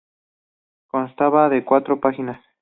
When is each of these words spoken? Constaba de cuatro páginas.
Constaba 0.87 1.47
de 1.49 1.63
cuatro 1.63 1.99
páginas. 1.99 2.41